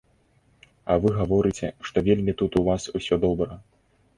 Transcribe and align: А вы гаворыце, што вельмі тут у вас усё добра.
А 0.93 0.95
вы 1.03 1.09
гаворыце, 1.19 1.67
што 1.91 1.97
вельмі 2.07 2.33
тут 2.43 2.51
у 2.63 2.65
вас 2.71 2.83
усё 3.01 3.21
добра. 3.29 3.51